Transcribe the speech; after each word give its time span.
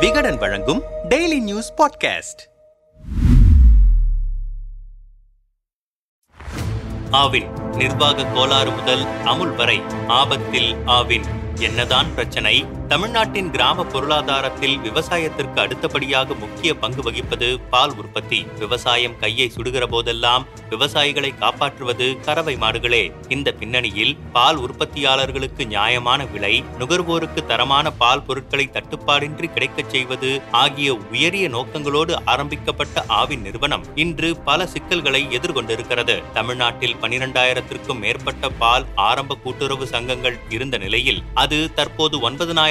விகடன் 0.00 0.36
வழங்கும் 0.36 0.82
daily 1.08 1.40
news 1.40 1.72
podcast 1.72 2.42
Aavin 7.10 7.76
நிர்வாக 7.76 8.24
கோளாறு 8.24 8.70
முதல் 8.70 9.06
அமுல் 9.24 9.54
வரை 9.54 9.80
ஆபத்தில் 10.08 10.74
ஆவின். 10.74 11.24
என்னதான் 11.58 12.14
பிரச்சனை? 12.14 12.64
தமிழ்நாட்டின் 12.88 13.50
கிராம 13.50 13.84
பொருளாதாரத்தில் 13.84 14.78
விவசாயத்திற்கு 14.78 15.60
அடுத்தபடியாக 15.60 16.34
முக்கிய 16.34 16.74
பங்கு 16.74 17.02
வகிப்பது 17.02 17.60
பால் 17.70 17.94
உற்பத்தி. 17.96 18.46
விவசாயம் 18.58 19.18
கையை 19.18 19.52
சுடுகிற 19.56 19.86
போதெல்லாம் 19.86 20.46
விவசாயிகளை 20.70 21.38
காப்பாற்றுவது 21.38 22.20
கறவை 22.20 22.56
மாடுகளே. 22.56 23.12
இந்த 23.28 23.52
பின்னணியில் 23.52 24.16
பால் 24.32 24.58
உற்பத்தியாளர்களுக்கு 24.58 25.66
நியாயமான 25.66 26.24
விலை 26.24 26.64
நுகர்வோருக்கு 26.78 27.46
தரமான 27.46 27.92
பால் 27.92 28.22
பொருட்களை 28.22 28.70
தட்டுப்பாடின்றி 28.72 29.52
கிடைக்கச் 29.52 29.90
செய்வது 29.90 30.42
ஆகிய 30.50 30.94
உயரிய 30.94 31.48
நோக்கங்களோடு 31.48 32.14
ஆரம்பிக்கப்பட்ட 32.24 33.04
ஆவின் 33.08 33.40
நிறுவனம் 33.40 33.84
இன்று 33.94 34.36
பல 34.36 34.66
சிக்கல்களை 34.66 35.24
எதிர்கொண்டிருக்கிறது. 35.30 36.22
தமிழ்நாட்டில் 36.34 36.96
பனிரெண்டாயிரத்திற்கும் 37.02 37.98
மேற்பட்ட 37.98 38.48
பால் 38.48 38.86
ஆரம்ப 38.94 39.34
கூட்டுறவு 39.34 39.86
சங்கங்கள் 39.86 40.38
இருந்த 40.48 40.78
நிலையில் 40.78 41.22
அது 41.34 41.70
தற்போது 41.74 42.18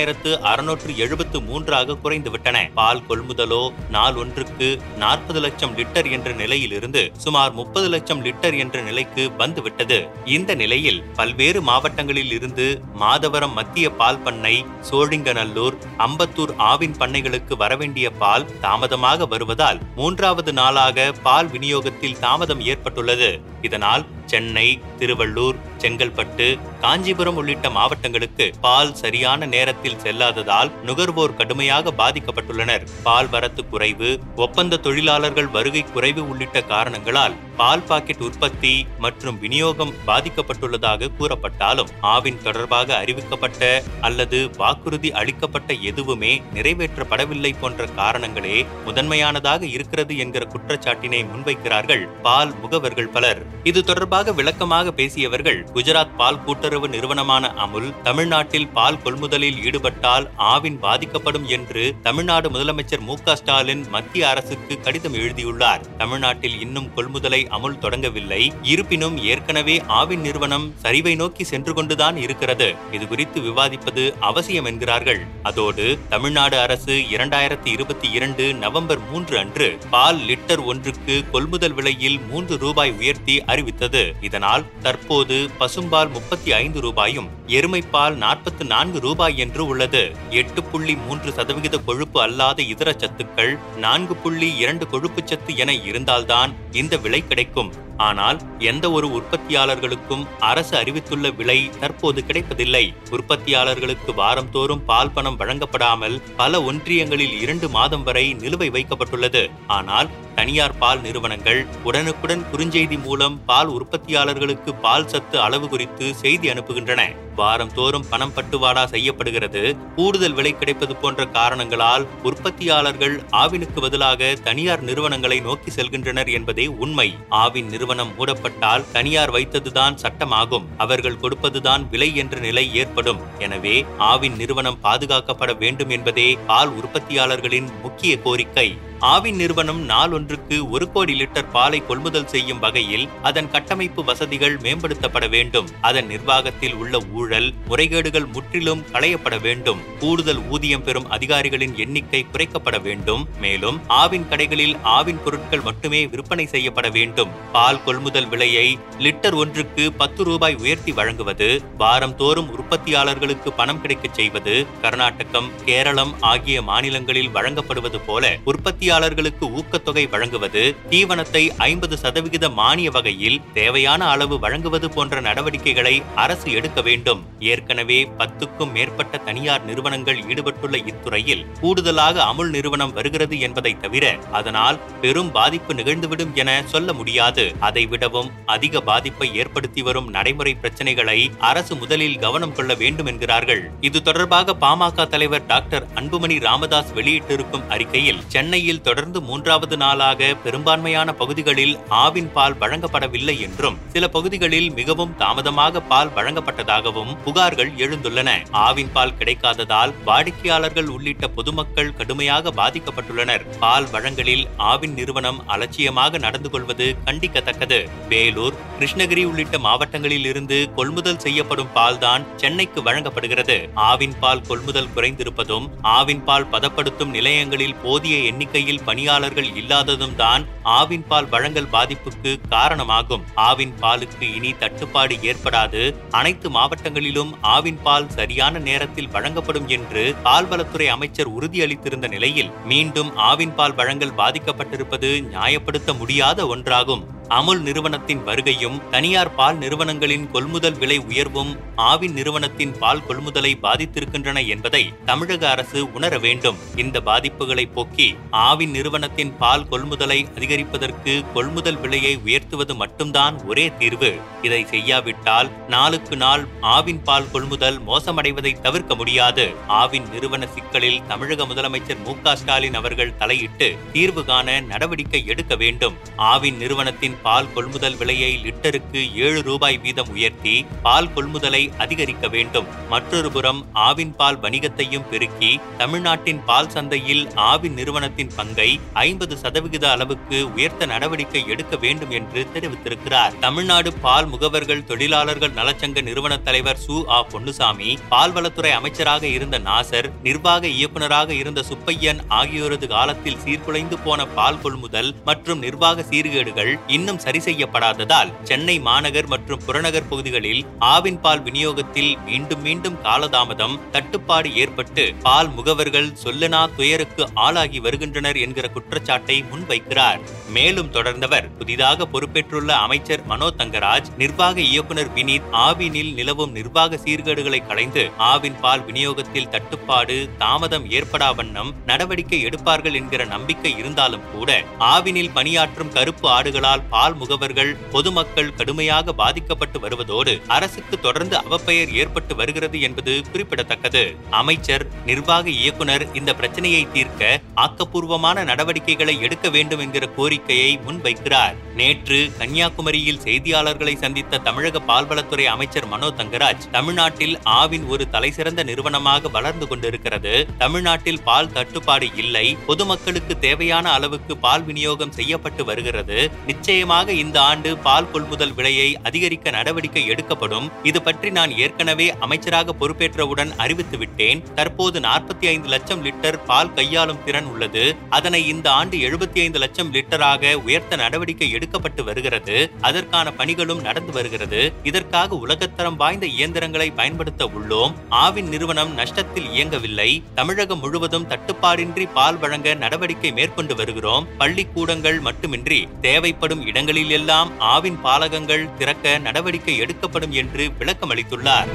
ஒன்பதனாயிரத்து 0.05 0.31
அறுநூற்று 0.51 0.91
எழுபத்து 1.03 1.37
மூன்றாக 1.41 1.95
குறைந்துவிட்டன. 2.03 2.57
பால் 2.79 3.01
கொள்முதலோ 3.09 3.61
நாள் 3.89 4.17
ஒன்றுக்கு 4.21 4.67
நாற்பது 4.97 5.39
லட்சம் 5.45 5.73
லிட்டர் 5.77 6.07
என்ற 6.15 6.29
நிலையிலிருந்து 6.41 7.01
சுமார் 7.23 7.53
முப்பது 7.59 7.87
லட்சம் 7.93 8.21
லிட்டர் 8.25 8.57
என்ற 8.63 8.81
நிலைக்கு 8.81 9.23
வந்துவிட்டது. 9.37 9.99
இந்த 10.35 10.51
நிலையில் 10.61 10.99
பல்வேறு 11.19 11.61
மாவட்டங்களில் 11.61 12.33
இருந்து 12.37 12.67
மாதவரம் 12.99 13.55
மத்திய 13.59 13.89
பால் 14.01 14.23
பண்ணை 14.27 14.55
சோழிங்கநல்லூர் 14.91 15.77
அம்பத்தூர் 16.07 16.53
ஆவின் 16.71 16.97
பண்ணைகளுக்கு 17.01 17.55
வரவேண்டிய 17.63 18.09
பால் 18.23 18.49
தாமதமாக 18.61 19.25
வருவதால் 19.33 19.81
மூன்றாவது 19.95 20.53
நாளாக 20.61 21.07
பால் 21.27 21.51
விநியோகத்தில் 21.55 22.19
தாமதம் 22.19 22.63
ஏற்பட்டுள்ளது. 22.71 23.31
இதனால் 23.61 24.05
சென்னை 24.25 24.81
திருவள்ளூர் 24.99 25.57
செங்கல்பட்டு 25.77 26.47
காஞ்சிபுரம் 26.81 27.35
உள்ளிட்ட 27.35 27.69
மாவட்டங்களுக்கு 27.69 28.53
பால் 28.61 28.93
சரியான 28.93 29.45
நேரத்தில் 29.45 29.99
செல்லாததால் 29.99 30.71
நுகர்வோர் 30.83 31.35
கடுமையாக 31.35 31.93
பாதிக்கப்பட்டுள்ளனர். 31.97 32.85
பால் 33.03 33.29
வரத்து 33.29 33.69
குறைவு 33.69 34.19
ஒப்பந்த 34.35 34.77
தொழிலாளர்கள் 34.77 35.47
வருகை 35.47 35.83
குறைவு 35.93 36.29
உள்ளிட்ட 36.29 36.61
காரணங்களால் 36.61 37.35
பால் 37.57 37.83
பாக்கெட் 37.83 38.21
உற்பத்தி 38.21 38.87
மற்றும் 38.99 39.39
விநியோகம் 39.39 39.93
பாதிக்கப்பட்டுள்ளதாக 40.07 41.09
கூறப்பட்டாலும் 41.19 41.91
ஆவின் 42.01 42.41
தொடர்பாக 42.43 43.03
அறிவிக்கப்பட்ட 43.03 43.81
அல்லது 44.01 44.49
வாக்குறுதி 44.57 45.11
அளிக்கப்பட்ட 45.11 45.73
எதுவுமே 45.73 46.41
நிறைவேற்றப்படவில்லை 46.53 47.51
போன்ற 47.59 47.85
காரணங்களே 47.85 48.65
முதன்மையானதாக 48.85 49.65
இருக்கிறது 49.65 50.17
என்கிற 50.17 50.47
குற்றச்சாட்டினை 50.53 51.25
முன்வைக்கிறார்கள் 51.25 52.07
பால் 52.21 52.53
முகவர்கள் 52.63 53.11
பலர். 53.11 53.45
இது 53.63 53.83
தொடர்பாக 53.83 54.31
விளக்கமாக 54.31 54.91
பேசியவர்கள் 54.91 55.65
குஜராத் 55.73 56.15
பால் 56.17 56.43
கூட்டுறவு 56.43 56.89
நிறுவனமான 56.89 57.53
அமுல் 57.53 58.01
தமிழ்நாட்டில் 58.03 58.67
பால் 58.67 59.01
கொள்முதலில் 59.01 59.61
ஈடுபட்டால் 59.63 60.29
ஆவின் 60.37 60.79
பாதிக்கப்படும் 60.79 61.47
என்று 61.47 61.95
தமிழ்நாடு 62.01 62.49
முதலமைச்சர் 62.49 62.99
மு 62.99 63.17
ஸ்டாலின் 63.17 63.85
மத்திய 63.89 64.29
அரசுக்கு 64.29 64.79
கடிதம் 64.79 65.13
எழுதியுள்ளார். 65.13 65.97
தமிழ்நாட்டில் 65.97 66.59
இன்னும் 66.59 66.91
கொள்முதலை 66.95 67.44
அமுல் 67.47 67.77
தொடங்கவில்லை. 67.77 68.53
இருப்பினும் 68.61 69.17
ஏற்கனவே 69.17 69.81
ஆவின் 69.87 70.19
நிறுவனம் 70.19 70.73
சரிவை 70.83 71.15
நோக்கி 71.15 71.43
சென்று 71.43 71.73
கொண்டுதான் 71.73 72.17
இருக்கிறது. 72.17 72.75
இது 72.91 73.07
குறித்து 73.07 73.41
விவாதிப்பது 73.41 74.13
அவசியம் 74.19 74.65
என்கிறார்கள். 74.65 75.21
அதோடு 75.43 75.99
தமிழ்நாடு 76.09 76.59
அரசு 76.59 76.93
இரண்டாயிரத்தி 77.11 77.67
இருபத்தி 77.67 78.11
இரண்டு 78.11 78.53
நவம்பர் 78.53 79.09
மூன்று 79.11 79.37
அன்று 79.37 79.77
பால் 79.89 80.17
லிட்டர் 80.17 80.63
ஒன்றுக்கு 80.63 81.29
கொள்முதல் 81.31 81.73
விலையில் 81.73 82.19
மூன்று 82.29 82.57
ரூபாய் 82.57 82.91
உயர்த்தி 82.91 83.43
அறிவித்தது. 83.43 84.13
இதனால் 84.21 84.65
தற்போது 84.81 85.49
பசும்பால் 85.59 86.11
முப்பத்தி 86.11 86.51
ஐந்து 86.51 86.81
ரூபாயும் 86.81 87.29
எருமைப்பால் 87.47 88.15
நாற்பத்தி 88.15 88.65
நான்கு 88.65 88.99
ரூபாய் 88.99 89.37
என்று 89.37 89.65
உள்ளது. 89.65 90.11
எட்டு 90.29 90.63
புள்ளி 90.63 90.95
மூன்று 90.95 91.31
சதவிகித 91.31 91.77
கொழுப்பு 91.77 92.21
அல்லாத 92.21 92.61
இதர 92.61 92.95
சத்துக்கள் 92.97 93.57
நான்கு 93.77 94.15
புள்ளி 94.15 94.57
இரண்டு 94.57 94.87
கொழுப்பு 94.87 95.21
சத்து 95.25 95.55
என 95.55 95.73
இருந்தால்தான் 95.73 96.53
இந்த 96.71 96.97
விலை 96.97 97.23
கிடைக்கும். 97.35 97.71
ஆனால் 98.07 98.39
எந்த 98.69 98.85
ஒரு 98.97 99.07
உற்பத்தியாளர்களுக்கும் 99.17 100.23
அரசு 100.51 100.73
அறிவித்துள்ள 100.77 101.29
விலை 101.39 101.59
தற்போது 101.79 102.21
கிடைப்பதில்லை. 102.25 102.85
உற்பத்தியாளர்களுக்கு 103.15 104.13
வாரந்தோறும் 104.21 104.85
பால் 104.89 105.13
பணம் 105.15 105.39
வழங்கப்படாமல் 105.39 106.17
பல 106.41 106.61
ஒன்றியங்களில் 106.71 107.35
இரண்டு 107.41 107.69
மாதம் 107.69 108.05
வரை 108.09 108.25
நிலுவை 108.43 108.69
வைக்கப்பட்டுள்ளது. 108.77 109.43
ஆனால் 109.77 110.09
தனியார் 110.35 110.77
பால் 110.77 111.01
நிறுவனங்கள் 111.01 111.65
உடனுக்குடன் 111.83 112.45
குறுஞ்செய்தி 112.51 113.01
மூலம் 113.01 113.45
பால் 113.45 113.69
உற்பத்தியாளர்களுக்கு 113.69 114.71
பால் 114.81 115.07
சத்து 115.07 115.39
அளவு 115.39 115.69
குறித்து 115.69 116.15
செய்தி 116.15 116.49
அனுப்புகின்றன. 116.49 117.03
வாரம் 117.35 117.73
தோறும் 117.73 118.05
பணம் 118.09 118.33
பட்டுவாடா 118.35 118.85
செய்யப்படுகிறது. 118.85 119.75
கூடுதல் 119.95 120.33
விலை 120.33 120.57
கிடைப்பது 120.57 120.95
போன்ற 120.95 121.25
காரணங்களால் 121.25 122.07
உற்பத்தியாளர்கள் 122.23 123.15
ஆவினுக்கு 123.31 123.81
பதிலாக 123.81 124.35
தனியார் 124.43 124.81
நிறுவனங்களை 124.81 125.39
நோக்கி 125.39 125.71
செல்கின்றனர் 125.71 126.31
என்பதே 126.33 126.67
உண்மை. 126.67 127.15
ஆவின் 127.29 127.69
நிறுவனம் 127.69 128.13
மூடப்பட்டால் 128.19 128.85
தனியார் 128.91 129.31
வைத்ததுதான் 129.31 129.97
சட்டமாகும். 130.03 130.65
அவர்கள் 130.77 131.21
கொடுப்பதுதான் 131.21 131.89
விலை 131.89 132.15
என்ற 132.15 132.39
நிலை 132.39 132.75
ஏற்படும். 132.75 133.21
எனவே 133.39 133.85
ஆவின் 133.99 134.35
நிறுவனம் 134.35 134.79
பாதுகாக்கப்பட 134.83 135.57
வேண்டும் 135.57 135.89
என்பதே 135.89 136.37
பால் 136.47 136.73
உற்பத்தியாளர்களின் 136.79 137.69
முக்கிய 137.81 138.19
கோரிக்கை. 138.19 138.77
ஆவின் 139.11 139.35
நிறுவனம் 139.35 139.79
நாள் 139.79 140.11
ஒன்றுக்கு 140.11 140.69
ஒரு 140.69 140.85
கோடி 140.91 141.13
லிட்டர் 141.19 141.49
பாலை 141.51 141.79
கொள்முதல் 141.87 142.27
செய்யும் 142.27 142.59
வகையில் 142.59 143.09
அதன் 143.21 143.49
கட்டமைப்பு 143.51 144.01
வசதிகள் 144.03 144.55
மேம்படுத்தப்பட 144.57 145.25
வேண்டும். 145.29 145.67
அதன் 145.81 146.07
நிர்வாகத்தில் 146.07 146.75
உள்ள 146.75 147.01
ஊழல் 147.13 147.53
முறைகேடுகள் 147.69 148.27
முற்றிலும் 148.35 148.83
களையப்பட 148.93 149.37
வேண்டும். 149.41 149.81
கூடுதல் 149.99 150.41
ஊதியம் 150.49 150.83
பெறும் 150.83 151.09
அதிகாரிகளின் 151.09 151.75
எண்ணிக்கை 151.75 152.25
குறைக்கப்பட 152.31 152.79
வேண்டும். 152.81 153.25
மேலும் 153.39 153.79
ஆவின் 153.87 154.27
கடைகளில் 154.31 154.75
ஆவின் 154.95 155.21
பொருட்கள் 155.25 155.61
மட்டுமே 155.61 156.01
விற்பனை 156.07 156.45
செய்யப்பட 156.45 156.89
வேண்டும். 156.89 157.33
பால் 157.51 157.83
கொள்முதல் 157.83 158.27
விலையை 158.27 158.67
லிட்டர் 158.99 159.37
ஒன்றுக்கு 159.43 159.85
பத்து 160.01 160.23
ரூபாய் 160.23 160.55
உயர்த்தி 160.55 160.91
வழங்குவது 160.91 161.49
வாரம் 161.77 162.15
தோறும் 162.15 162.51
உற்பத்தியாளர்களுக்கு 162.57 163.51
பணம் 163.61 163.81
கிடைக்கச் 163.81 164.13
செய்வது 164.13 164.55
கர்நாடகம் 164.81 165.51
கேரளம் 165.65 166.15
ஆகிய 166.33 166.57
மாநிலங்களில் 166.71 167.33
வழங்கப்படுவது 167.37 168.01
போல 168.05 168.35
உற்பத்தியாளர் 168.43 168.93
பொறியாளர்களுக்கு 168.95 169.45
ஊக்கத்தொகை 169.59 170.03
வழங்குவது 170.11 170.61
தீவனத்தை 170.91 171.41
ஐம்பது 171.65 171.95
சதவிகித 172.03 172.45
மானிய 172.59 172.89
வகையில் 172.95 173.39
தேவையான 173.57 174.01
அளவு 174.11 174.35
வழங்குவது 174.43 174.87
போன்ற 174.89 175.21
நடவடிக்கைகளை 175.25 175.93
அரசு 176.23 176.47
எடுக்க 176.57 176.79
வேண்டும். 176.87 177.21
ஏற்கனவே 177.53 177.97
பத்துக்கும் 178.19 178.71
மேற்பட்ட 178.75 179.17
தனியார் 179.17 179.65
நிறுவனங்கள் 179.69 180.19
ஈடுபட்டுள்ள 180.29 180.77
இத்துறையில் 180.91 181.43
கூடுதலாக 181.61 182.21
அமுல் 182.23 182.53
நிறுவனம் 182.55 182.93
வருகிறது 182.93 183.39
என்பதை 183.47 183.73
தவிர 183.83 184.13
அதனால் 184.31 184.79
பெரும் 185.01 185.31
பாதிப்பு 185.31 185.73
நிகழ்ந்துவிடும் 185.79 186.33
என 186.43 186.55
சொல்ல 186.73 186.93
முடியாது. 186.93 187.45
அதை 187.59 187.83
விடவும் 187.95 188.31
அதிக 188.55 188.83
பாதிப்பை 188.91 189.29
ஏற்படுத்தி 189.35 189.83
வரும் 189.89 190.09
நடைமுறை 190.09 190.55
பிரச்சனைகளை 190.63 191.19
அரசு 191.51 191.75
முதலில் 191.75 192.17
கவனம் 192.17 192.55
கொள்ள 192.55 192.73
வேண்டும் 192.83 193.11
என்கிறார்கள். 193.13 193.63
இது 193.81 194.01
தொடர்பாக 194.01 194.57
பாமக 194.65 195.09
தலைவர் 195.15 195.47
டாக்டர் 195.53 195.87
அன்புமணி 195.95 196.39
ராமதாஸ் 196.47 196.95
வெளியிட்டிருக்கும் 196.95 197.67
அறிக்கையில் 197.75 198.23
சென்னையில் 198.27 198.74
சென்னையில் 198.75 198.87
தொடர்ந்து 198.87 199.19
மூன்றாவது 199.27 199.75
நாளாக 199.77 200.27
பெரும்பான்மையான 200.43 201.09
பகுதிகளில் 201.19 201.75
ஆவின் 202.03 202.29
பால் 202.35 202.55
வழங்கப்படவில்லை 202.61 203.35
என்றும் 203.45 203.77
சில 203.93 204.07
பகுதிகளில் 204.15 204.69
மிகவும் 204.79 205.13
தாமதமாக 205.21 205.81
பால் 205.91 206.11
வழங்கப்பட்டதாகவும் 206.15 207.11
புகார்கள் 207.25 207.71
எழுந்துள்ளன. 207.83 208.29
ஆவின் 208.67 208.91
பால் 208.95 209.15
கிடைக்காததால் 209.19 209.93
வாடிக்கையாளர்கள் 210.07 210.89
உள்ளிட்ட 210.95 211.27
பொதுமக்கள் 211.37 211.93
கடுமையாக 211.99 212.53
பாதிக்கப்பட்டுள்ளனர். 212.61 213.45
பால் 213.63 213.87
வழங்கலில் 213.93 214.45
ஆவின் 214.71 214.95
நிறுவனம் 214.99 215.39
அலட்சியமாக 215.47 216.21
நடந்து 216.25 216.49
கொள்வது 216.49 216.87
கண்டிக்கத்தக்கது. 217.05 217.79
வேலூர் 218.09 218.59
கிருஷ்ணகிரி 218.79 219.25
உள்ளிட்ட 219.31 219.57
மாவட்டங்களில் 219.67 220.27
இருந்து 220.31 220.59
கொள்முதல் 220.75 221.23
செய்யப்படும் 221.27 221.73
பால் 221.73 222.01
தான் 222.05 222.25
சென்னைக்கு 222.35 222.81
வழங்கப்படுகிறது. 222.89 223.59
ஆவின் 223.91 224.17
பால் 224.19 224.45
கொள்முதல் 224.51 224.91
குறைந்திருப்பதும் 224.95 225.69
ஆவின் 225.97 226.23
பால் 226.23 226.49
பதப்படுத்தும் 226.51 227.13
நிலையங்களில் 227.17 227.79
போதிய 227.83 228.15
எண்ணிக்கை 228.31 228.61
துறையில் 228.65 228.87
பணியாளர்கள் 228.89 229.49
இல்லாததும் 229.59 230.13
தான் 230.15 230.43
ஆவின் 230.75 231.03
பால் 231.09 231.27
வழங்கல் 231.33 231.69
பாதிப்புக்கு 231.73 232.31
காரணமாகும். 232.53 233.25
ஆவின் 233.47 233.73
பாலுக்கு 233.81 234.25
இனி 234.37 234.51
தட்டுப்பாடு 234.61 235.15
ஏற்படாது. 235.31 235.81
அனைத்து 236.19 236.49
மாவட்டங்களிலும் 236.49 237.31
ஆவின் 237.55 237.79
பால் 237.83 238.09
சரியான 238.09 238.59
நேரத்தில் 238.59 239.11
வழங்கப்படும் 239.15 239.67
என்று 239.67 240.03
பால்வளத்துறை 240.23 240.87
அமைச்சர் 240.95 241.33
உறுதியளித்திருந்த 241.37 242.09
நிலையில் 242.15 242.53
மீண்டும் 242.71 243.11
ஆவின் 243.31 243.55
பால் 243.55 243.77
வழங்கல் 243.81 244.17
பாதிக்கப்பட்டிருப்பது 244.21 245.11
நியாயப்படுத்த 245.35 245.93
முடியாத 245.97 246.47
ஒன்றாகும். 246.55 247.05
அமுல் 247.27 247.61
நிறுவனத்தின் 247.61 248.27
வருகையும் 248.27 248.89
தனியார் 248.89 249.35
பால் 249.35 249.57
நிறுவனங்களின் 249.57 250.31
கொள்முதல் 250.31 250.77
விலை 250.77 250.97
உயர்வும் 250.97 251.57
ஆவின் 251.77 252.11
நிறுவனத்தின் 252.11 252.77
பால் 252.79 253.01
கொள்முதலை 253.07 253.57
பாதித்திருக்கின்றன 253.63 254.47
என்பதை 254.47 254.93
தமிழக 255.05 255.49
அரசு 255.49 255.93
உணர 255.93 256.19
வேண்டும். 256.19 256.57
இந்த 256.75 257.01
பாதிப்புகளை 257.05 257.65
போக்கி 257.73 258.15
ஆவின் 258.31 258.69
நிறுவனத்தின் 258.69 259.37
பால் 259.37 259.67
கொள்முதலை 259.71 260.25
அதிகரிப்பதற்கு 260.35 261.25
கொள்முதல் 261.33 261.77
விலையை 261.77 262.15
உயர்த்துவது 262.15 262.75
மட்டும்தான் 262.75 263.43
ஒரே 263.43 263.71
தீர்வு. 263.79 264.15
இதை 264.41 264.65
செய்யாவிட்டால் 264.65 265.51
நாளுக்கு 265.67 266.17
நாள் 266.17 266.47
ஆவின் 266.61 267.03
பால் 267.03 267.31
கொள்முதல் 267.31 267.79
மோசமடைவதை 267.87 268.61
தவிர்க்க 268.61 268.95
முடியாது. 268.95 269.53
ஆவின் 269.67 270.09
நிறுவன 270.09 270.47
சிக்கலில் 270.47 271.01
தமிழக 271.07 271.43
முதலமைச்சர் 271.43 272.03
மு 272.03 272.35
ஸ்டாலின் 272.35 272.73
அவர்கள் 272.73 273.17
தலையிட்டு 273.17 273.77
தீர்வு 273.93 274.25
காண 274.25 274.59
நடவடிக்கை 274.59 275.25
எடுக்க 275.25 275.55
வேண்டும். 275.55 275.93
ஆவின் 276.17 276.57
நிறுவனத்தின் 276.57 277.14
பால் 277.23 277.53
கொள்முதல் 277.53 277.97
விலையை 277.97 278.39
லிட்டருக்கு 278.43 279.15
ஏழு 279.15 279.41
ரூபாய் 279.41 279.77
வீதம் 279.77 280.09
உயர்த்தி 280.09 280.65
பால் 280.83 281.09
கொள்முதலை 281.15 281.77
அதிகரிக்க 281.77 282.27
வேண்டும். 282.27 282.65
மற்றொரு 282.89 283.31
புறம் 283.31 283.65
ஆவின் 283.73 284.15
பால் 284.15 284.39
வணிகத்தையும் 284.39 285.09
பெருக்கி 285.09 285.59
தமிழ்நாட்டின் 285.77 286.43
பால் 286.45 286.69
சந்தையில் 286.69 287.27
ஆவின் 287.35 287.73
நிறுவனத்தின் 287.73 288.31
பங்கை 288.35 288.79
ஐம்பது 288.93 289.37
சதவிகித 289.37 289.91
அளவுக்கு 289.91 290.53
உயர்த்த 290.53 290.85
நடவடிக்கை 290.85 291.47
எடுக்க 291.47 291.75
வேண்டும் 291.75 292.09
என்று 292.09 292.47
தெரிவித்திருக்கிறார். 292.53 293.39
தமிழ்நாடு 293.39 293.93
பால் 293.93 294.25
முகவர்கள் 294.25 294.83
தொழிலாளர்கள் 294.83 295.49
நலச்சங்க 295.49 296.01
நிறுவன 296.01 296.37
தலைவர் 296.37 296.79
சு. 296.87 297.03
ஆ. 297.07 297.25
பொன்னுசாமி 297.31 297.97
பால்வளத்துறை 298.11 298.71
அமைச்சராக 298.71 299.27
இருந்த 299.27 299.59
நாசர் 299.59 300.11
நிர்வாக 300.23 300.67
இயக்குநராக 300.67 301.33
இருந்த 301.33 301.63
சுப்பையன் 301.63 302.19
ஆகியோரது 302.29 302.87
காலத்தில் 302.87 303.37
சீர்குலைந்து 303.45 303.97
போன 304.03 304.25
பால் 304.25 304.61
கொள்முதல் 304.61 305.15
மற்றும் 305.25 305.59
நிர்வாக 305.59 306.01
சீர்கேடுகள் 306.01 306.79
இன்னும் 306.87 307.04
இன்னும் 307.05 307.23
சரி 307.23 307.39
செய்யப்படாததால் 307.39 308.29
சென்னை 308.43 308.75
மாநகர் 308.85 309.27
மற்றும் 309.31 309.59
புறநகர் 309.65 310.07
பகுதிகளில் 310.11 310.61
ஆவின் 310.85 311.19
பால் 311.23 311.41
விநியோகத்தில் 311.47 312.09
மீண்டும் 312.27 312.61
மீண்டும் 312.61 312.95
காலதாமதம் 313.03 313.75
தட்டுப்பாடு 313.91 314.49
ஏற்பட்டு 314.55 315.03
பால் 315.21 315.49
முகவர்கள் 315.49 316.07
சொல்லனா 316.23 316.61
துயருக்கு 316.77 317.23
ஆளாகி 317.43 317.79
வருகின்றனர் 317.79 318.37
என்கிற 318.37 318.69
குற்றச்சாட்டை 318.69 319.37
முன்வைக்கிறார். 319.51 320.23
மேலும் 320.49 320.89
தொடர்ந்தவர் 320.89 321.49
புதிதாக 321.59 322.07
பொறுப்பேற்றுள்ள 322.13 322.71
அமைச்சர் 322.85 323.25
மனோ 323.25 323.49
தங்கராஜ் 323.59 324.09
நிர்வாக 324.17 324.57
இயக்குநர் 324.71 325.13
வினீத் 325.17 325.47
ஆவினில் 325.65 326.11
நிலவும் 326.13 326.55
நிர்வாக 326.57 326.99
சீர்கேடுகளை 327.05 327.61
களைந்து 327.67 328.05
ஆவின் 328.31 328.59
பால் 328.65 328.85
விநியோகத்தில் 328.89 329.49
தட்டுப்பாடு 329.49 330.17
தாமதம் 330.37 330.89
ஏற்படா 330.91 331.29
வண்ணம் 331.35 331.71
நடவடிக்கை 331.85 332.41
எடுப்பார்கள் 332.49 332.99
என்கிற 333.01 333.21
நம்பிக்கை 333.35 333.73
இருந்தாலும் 333.77 334.27
கூட 334.33 334.49
ஆவினில் 334.91 335.33
பணியாற்றும் 335.33 335.95
கருப்பு 335.95 336.27
ஆடுகளால் 336.29 336.85
பால் 336.95 337.17
முகவர்கள் 337.21 337.71
பொதுமக்கள் 337.93 338.53
கடுமையாக 338.59 339.13
பாதிக்கப்பட்டு 339.21 339.77
வருவதோடு 339.85 340.33
அரசுக்கு 340.55 340.95
தொடர்ந்து 340.99 341.35
அவப்பெயர் 341.37 341.91
ஏற்பட்டு 342.01 342.33
வருகிறது 342.41 342.77
என்பது 342.87 343.13
குறிப்பிடத்தக்கது. 343.31 344.03
அமைச்சர் 344.41 344.85
நிர்வாக 345.05 345.49
இயக்குனர் 345.61 346.05
இந்த 346.13 346.31
பிரச்சனையை 346.39 346.83
தீர்க்க 346.93 347.41
ஆக்கப்பூர்வமான 347.63 348.43
நடவடிக்கைகளை 348.51 349.15
எடுக்க 349.25 349.49
வேண்டும் 349.55 349.81
என்கிற 349.85 350.05
கோரிக்கையை 350.17 350.71
முன்வைக்கிறார். 350.87 351.55
நேற்று 351.79 352.19
கன்னியாகுமரியில் 352.39 353.21
செய்தியாளர்களை 353.25 353.95
சந்தித்த 354.03 354.41
தமிழக 354.47 354.81
பால்வளத்துறை 354.89 355.45
அமைச்சர் 355.55 355.89
மனோ 355.93 356.09
தங்கராஜ் 356.19 356.69
தமிழ்நாட்டில் 356.71 357.35
ஆவின் 357.59 357.87
ஒரு 357.93 358.03
தலைசிறந்த 358.15 358.63
நிறுவனமாக 358.63 359.33
வளர்ந்து 359.37 359.67
கொண்டிருக்கிறது. 359.67 360.33
தமிழ்நாட்டில் 360.63 361.21
பால் 361.23 361.53
தட்டுப்பாடு 361.57 362.09
இல்லை 362.23 362.45
பொதுமக்களுக்கு 362.67 363.35
தேவையான 363.47 363.85
அளவுக்கு 363.97 364.35
பால் 364.37 364.65
விநியோகம் 364.69 365.15
செய்யப்பட்டு 365.19 365.65
வருகிறது. 365.71 366.19
நிச்சயம் 366.51 366.83
நிச்சயமாக 366.85 367.13
இந்த 367.25 367.37
ஆண்டு 367.41 367.69
பால் 367.77 368.07
கொள்முதல் 368.11 368.53
விலையை 368.53 368.97
அதிகரிக்க 369.03 369.51
நடவடிக்கை 369.55 370.01
எடுக்கப்படும். 370.07 370.71
இது 370.83 370.99
பற்றி 371.01 371.29
நான் 371.37 371.51
ஏற்கனவே 371.57 372.07
அமைச்சராக 372.25 372.75
பொறுப்பேற்றவுடன் 372.79 373.51
அறிவித்து 373.55 373.97
விட்டேன். 373.97 374.41
தற்போது 374.55 374.99
நாற்பத்தி 374.99 375.45
ஐந்து 375.47 375.69
லட்சம் 375.69 376.03
லிட்டர் 376.05 376.37
பால் 376.45 376.73
கையாளும் 376.73 377.23
திறன் 377.25 377.45
உள்ளது. 377.45 377.95
அதனை 378.09 378.41
இந்த 378.47 378.67
ஆண்டு 378.71 378.97
எழுபத்தி 378.97 379.39
ஐந்து 379.45 379.59
லட்சம் 379.59 379.89
லிட்டராக 379.93 380.53
உயர்த்த 380.67 380.95
நடவடிக்கை 380.95 381.47
எடுக்கப்பட்டு 381.55 382.03
வருகிறது. 382.03 382.71
அதற்கான 382.81 383.33
பணிகளும் 383.39 383.81
நடந்து 383.81 384.11
வருகிறது. 384.11 384.61
இதற்காக 384.83 385.39
உலகத்தரம் 385.47 385.99
வாய்ந்த 386.03 386.25
இயந்திரங்களை 386.25 386.91
பயன்படுத்த 386.91 387.49
உள்ளோம். 387.55 387.95
ஆவின் 388.11 388.51
நிறுவனம் 388.55 388.93
நஷ்டத்தில் 388.97 389.51
இயங்கவில்லை. 389.53 390.23
தமிழகம் 390.35 390.79
முழுவதும் 390.79 391.27
தட்டுப்பாடின்றி 391.33 392.07
பால் 392.13 392.37
வழங்க 392.37 392.73
நடவடிக்கை 392.85 393.31
மேற்கொண்டு 393.31 393.75
வருகிறோம். 393.75 394.29
பள்ளிக்கூடங்கள் 394.37 395.19
மட்டுமின்றி 395.19 395.81
தேவைப்படும் 396.01 396.63
இடங்களில் 396.75 397.11
எல்லாம் 397.11 397.49
ஆவின் 397.65 397.99
பாலகங்கள் 398.01 398.63
திறக்க 398.77 399.17
நடவடிக்கை 399.19 399.75
எடுக்கப்படும் 399.77 400.33
என்று 400.35 400.63
விளக்கம் 400.77 401.11
அளித்துள்ளார் 401.11 401.69